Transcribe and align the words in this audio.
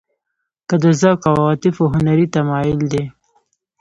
که 0.67 0.75
د 0.83 0.85
ذوق 0.99 1.21
او 1.29 1.35
عواطفو 1.41 1.83
هنري 1.93 2.25
تمایل 2.35 2.79
دی. 2.91 3.03